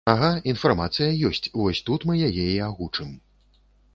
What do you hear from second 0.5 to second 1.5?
інфармацыя ёсць,